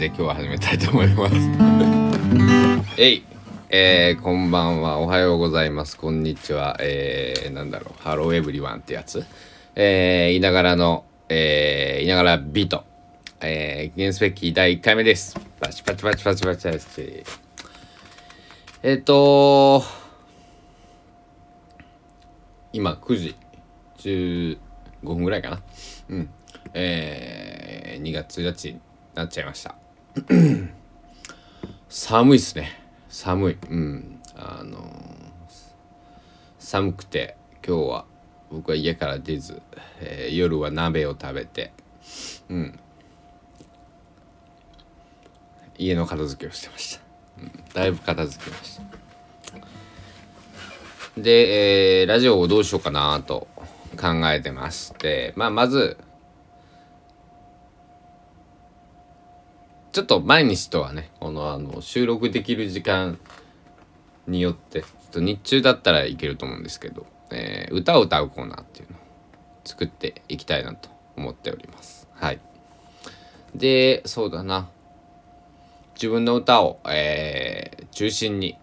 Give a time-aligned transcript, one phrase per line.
[0.00, 1.34] で今日は始めたいと思います。
[2.96, 3.24] えい
[3.68, 4.96] えー、こんばんは。
[4.98, 5.98] おはようございます。
[5.98, 6.78] こんにちは。
[6.80, 8.02] えー、なんだろう。
[8.02, 9.26] Hello everyone ってやつ。
[9.76, 12.84] えー、いながらのえー、いながらビート。
[13.42, 15.38] えー、記念すべき第1回目です。
[15.60, 17.24] パチパチパチパチパチパチ。
[18.82, 19.84] えっ、ー、と
[22.72, 23.36] 今9時
[23.98, 24.58] 15
[25.02, 25.62] 分ぐらいかな。
[26.08, 26.30] うん。
[26.72, 28.80] えー、2月1日
[29.14, 29.79] なっちゃいました。
[31.88, 32.80] 寒いっすね。
[33.08, 33.58] 寒い。
[33.70, 34.20] うん。
[34.36, 34.80] あの、
[36.58, 38.04] 寒くて今日は
[38.50, 39.60] 僕は家から出ず、
[40.00, 41.72] えー、夜は鍋を食べて
[42.48, 42.78] うん。
[45.78, 47.02] 家の片付けをしてました、
[47.40, 48.80] うん、だいぶ片付けまし
[51.16, 51.20] た。
[51.20, 53.48] で、えー、ラジオをどうしようかなと
[53.98, 55.96] 考えてましてまあまず
[59.92, 63.18] ちょっと毎日とはねこのあの収録できる時間
[64.26, 69.00] によってちょっと日中だったらいけると思うんですけど、えー、歌を歌うコーナーっていうのを
[69.64, 72.08] 作っていきたいなと思っております。
[72.14, 72.40] はい。
[73.54, 74.68] でそうだな。
[75.94, 78.56] 自分の歌を、えー、中心に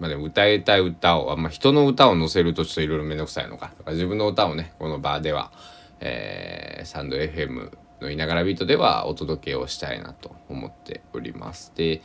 [0.00, 3.70] まあでも歌いたい歌を、まあ、人の歌を載せるとちょっといろいろめんどくさいのか。
[3.84, 5.52] か自分の歌をね、この場では、
[6.00, 11.72] えー、サンド FM のいながらビートではお届けをしたいなと思っております。
[11.76, 12.02] で、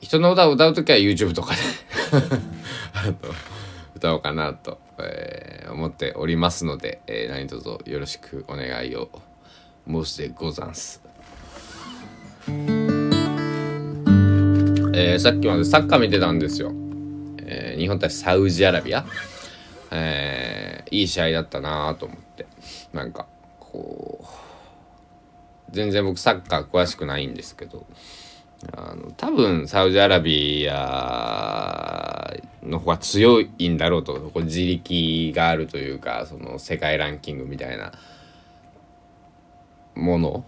[0.00, 1.60] 人の歌を歌う時は YouTube とかで
[3.94, 9.10] 歌おうかなと、えー、思っておりますので、えー、何卒よろしくお願いを
[9.86, 11.00] 申してござんす。
[14.94, 16.72] えー、さっきまでサッカー見てたんですよ。
[17.38, 19.04] えー、日本対サウジアラビア。
[19.92, 22.46] えー、いい試合だったなと思って。
[22.92, 23.26] なんか、
[23.60, 24.11] こう、
[25.72, 27.86] 全然僕サッカー詳しくないんですけど
[28.76, 37.92] あの多分サウジアラビアの方が強いんだろうとこ自力があるというかその世界ランキングみたいな
[39.94, 40.44] もの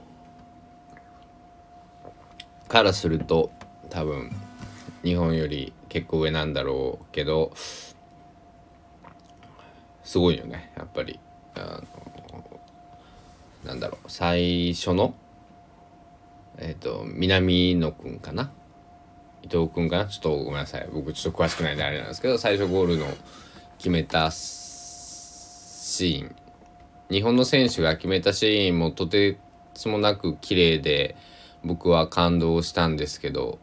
[2.68, 3.50] からすると
[3.91, 4.30] 多分
[5.02, 7.94] 日本より結構上なんだろうけどす
[10.18, 11.18] ごいよねやっぱり。
[11.56, 12.03] あの
[13.64, 15.14] なんだろう最初の
[16.58, 18.50] えっ、ー、と南野くんかな？
[19.42, 20.06] 伊藤君かな？
[20.06, 20.88] ちょっとごめんなさい。
[20.92, 23.06] 僕ちょっと詳しくないんであれなんですけど最初ゴールの
[23.78, 26.36] 決めたシーン。
[27.10, 29.38] 日本の選手が決めたシーンもとて
[29.74, 31.16] つもなく綺麗で
[31.62, 33.58] 僕は感動したんですけど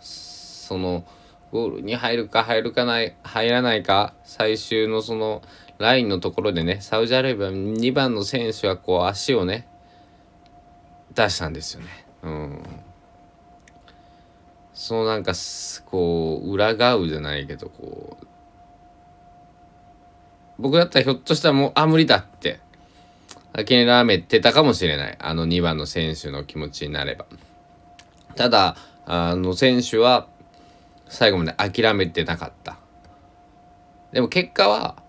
[0.00, 1.04] その
[1.52, 5.42] ゴールに入るか入るかない入らないか最終のその
[5.78, 9.66] ラインのところでねサウジアラビア2番の選手はこう足をね
[11.14, 11.88] 出したんですよね。
[12.22, 12.62] うん、
[14.72, 15.32] そのなんか
[15.86, 18.26] こう裏側じゃないけどこう
[20.58, 22.60] 僕だったらひょっとしたらもうあ無理だって
[23.52, 25.16] 諦めてたかもしれない。
[25.18, 27.26] あの2番の選手の気持ちになれば。
[28.34, 28.76] ただ
[29.06, 30.28] あの選手は
[31.08, 32.78] 最後まで諦めてなかった。
[34.12, 35.02] でも結果は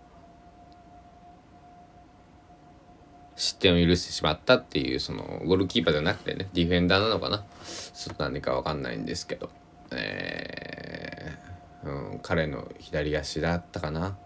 [3.38, 7.46] 失点を許してしまったっていうそのゴールキーパーじゃなくてねディフェンダーなのかな？
[7.94, 9.50] ちょっと何か分かんないんですけど、
[9.92, 14.18] えー、うん、彼の左足だったかな？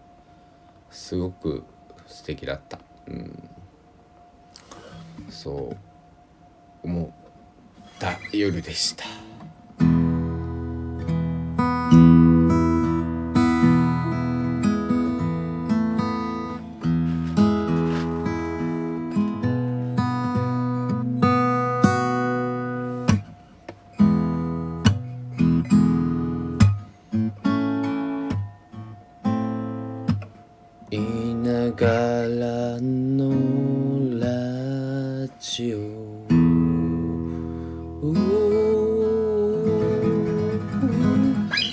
[0.89, 1.63] すごく
[2.07, 3.49] 素敵だった、うん、
[5.29, 5.77] そう。
[6.83, 9.05] 思った夜でした。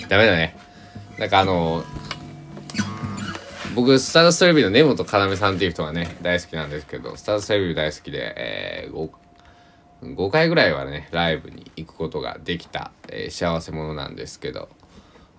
[0.08, 0.56] ダメだね。
[1.18, 1.84] なんかあの
[3.74, 14.68] 僕、スターダストレビューの根本要さんっていう人がね、大好きなんですけど、スターダストレビュー大好きで、えー、5, 5回ぐらいはね、ライブに行くことができた、えー、幸せ者なんですけど、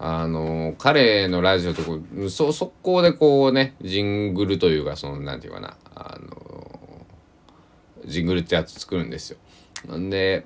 [0.01, 7.05] あの彼のラジオとこう、そ、速攻でこうね、ジングルというか、その、なんていうかな、あの
[8.05, 9.37] ジングルってやつ作るんですよ。
[9.85, 10.45] なんで、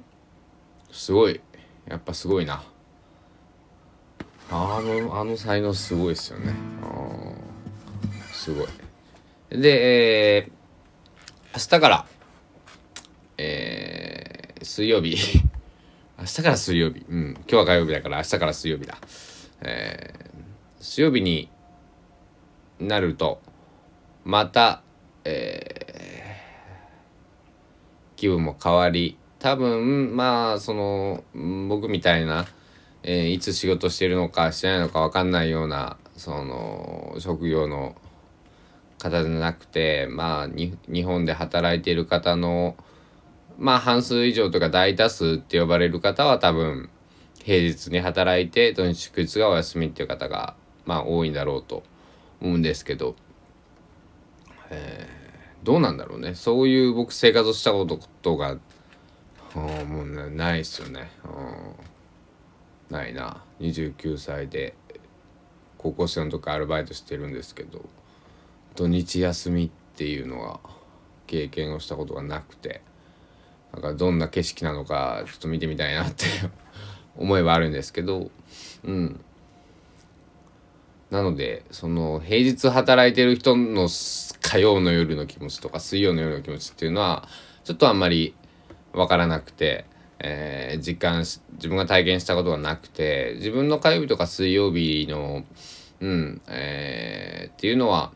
[0.92, 1.40] すごい、
[1.88, 2.64] やっぱすごいな。
[4.52, 6.54] あのあの才能すごいですよね。
[8.32, 8.68] すごい。
[9.50, 10.52] で、えー、
[11.54, 12.06] 明日から
[13.38, 15.18] えー、水曜日。
[16.20, 17.06] 明日から水曜日。
[17.10, 17.34] うん。
[17.34, 18.98] 今日は火曜日だから明日から水曜日だ。
[19.62, 21.50] えー、水曜日に
[22.80, 23.42] なると
[24.26, 24.84] また
[25.26, 32.46] えー、気分も変わり多分まあその僕みたいな、
[33.04, 37.96] えー、いつ仕事してるのかしてないのか分かんないようなその職業の
[38.98, 42.78] 方じゃなくてまあ日本で働いている方の
[43.58, 46.90] まあ半数以上とか大多数って呼ばれる方は多分
[47.44, 50.56] 平日に働いて土日祝日がお休みっていう方が
[50.86, 51.84] まあ多いんだろうと
[52.42, 53.16] 思うんですけど、
[54.70, 56.36] えー、どうなんだろうね。
[56.36, 57.86] そういう僕生活をしたこ
[58.22, 58.58] とが
[59.56, 61.12] もうないっすよね。
[61.26, 61.93] うん。
[62.90, 63.44] ないな。
[63.60, 64.76] 29歳で
[65.78, 67.82] 高校生の時アルバイトしてるんですけど
[68.76, 70.60] 土日休みっていうのは
[71.28, 72.82] 経験をしたことがなくて
[73.74, 76.26] なんかどんな景色なのかちょっと見てみたいなって
[77.18, 78.32] 思いはあるんですけど
[78.84, 79.24] うん。
[81.12, 83.88] なのでその平日働いてる人の
[84.42, 87.28] 火曜の夜の気持ちとか水曜の夜の気持ちっていうのは
[87.64, 88.34] ちょっとあんまり
[88.94, 89.86] 分からなくて、
[90.24, 95.44] えー、実感し自分が体験したことがなくて自分の火曜日とか水曜日の
[96.00, 98.12] うんえー、っていうのは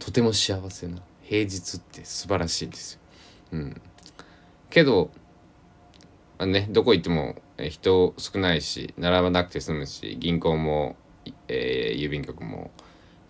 [0.00, 3.00] とても幸せな平日って素晴らしいんですよ。
[3.52, 3.80] うん、
[4.70, 5.10] けど、
[6.38, 7.36] まあね、どこ行っても
[7.68, 10.96] 人少ないし並ばなくて済むし銀行も、
[11.48, 12.70] えー、郵便局も、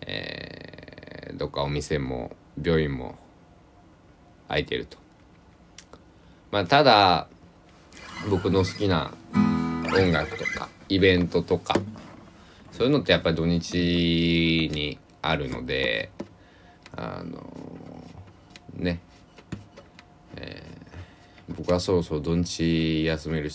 [0.01, 3.15] えー、どっかお店も病院も
[4.47, 4.97] 空いてると。
[6.51, 7.27] まあ、ただ
[8.29, 9.13] 僕の好きな
[9.97, 11.75] 音楽とかイベントとか
[12.71, 16.11] そういうのってやっぱり土日にあるので
[16.95, 17.41] あの
[18.73, 18.99] ね、
[20.35, 23.51] えー、僕はそろそろ土日休める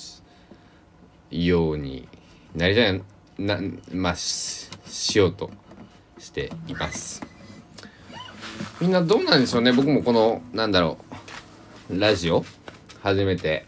[1.31, 2.09] ように
[2.55, 3.03] なりたい
[3.39, 3.59] な
[3.93, 4.69] まあし
[5.19, 5.51] ようと
[6.19, 7.23] しています。
[8.81, 9.73] みんなどうなんでしょうね。
[9.73, 10.99] 僕もこのなんだろ
[11.91, 12.45] うラジオ
[13.03, 13.67] 始めて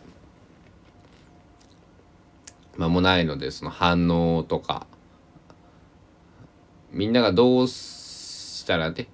[2.76, 4.86] 間もないのでその反応とか。
[6.92, 9.08] みんながどうしたらね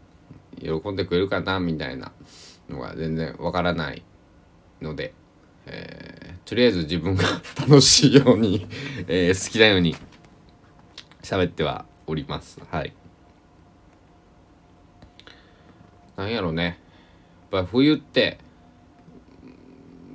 [0.60, 2.10] 喜んでくれるかなみたいな
[2.68, 4.02] のが全然わからない
[4.82, 5.14] ので、
[5.66, 7.22] えー、とりあえず自分が
[7.56, 8.66] 楽しいように
[9.06, 9.96] えー、好きなように
[11.22, 12.60] 喋ってはおります。
[12.70, 12.92] はい。
[16.16, 16.80] なんやろうね。
[17.52, 18.38] やっぱ冬って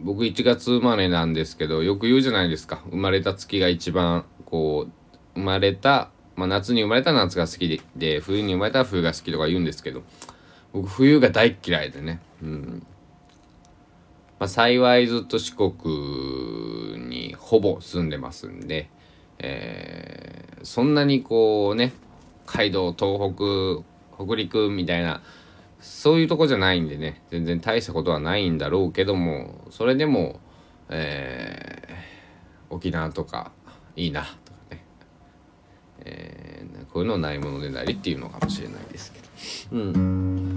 [0.04, 2.82] 僕1月生まれなんですけどよく言うじゃないですか。
[2.90, 4.92] 生まれた月が一番こう
[5.36, 10.04] 生まれた、まあ、夏に生まれた夏が好きで冬に生まれた冬が好きとか言うんですけど
[10.74, 12.20] 僕冬が大嫌いでね。
[12.42, 12.86] うん。
[14.40, 18.90] まあ、幸いずっと四国にほぼ住んでますんで、
[19.40, 21.94] えー、そんなにこうね
[22.46, 25.22] 街道東北北陸みたいな
[25.84, 27.22] そういうとこじゃないんでね。
[27.30, 29.68] 全然大したことはないんだろうけども。
[29.70, 30.40] それでも、
[30.90, 33.52] えー、沖縄とか
[33.98, 34.86] いいなとかね、
[36.00, 39.28] えー、こういうのないものでなりっていうのかもしれないですけど。
[39.78, 40.53] うん。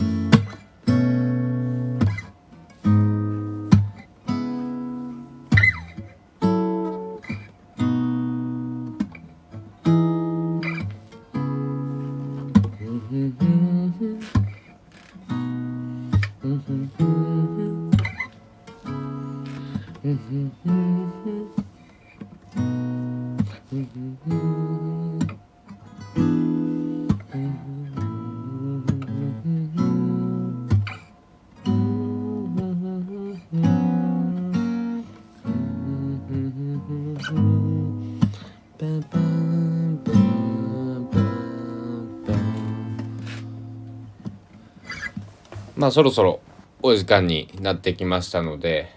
[45.76, 46.40] まあそろそろ。
[46.83, 48.95] お時間になってきましたので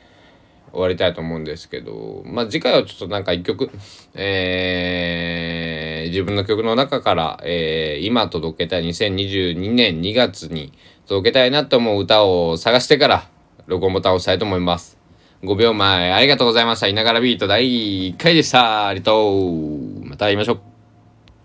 [0.72, 3.72] 終わりたいと思うんですけどまあ次回はちょっとなんか一曲
[4.14, 10.74] えー、自分の曲の中から、えー、今届けたい2022年2月に
[11.08, 13.30] 届けたいなと思う歌を探してから
[13.66, 14.98] 録音ボタンを押したいと思います。
[15.44, 16.88] 5秒前ありがとうございました。
[16.88, 18.88] いながらビート第1回でした。
[18.88, 20.06] ありがとう。
[20.06, 20.69] また会いましょう。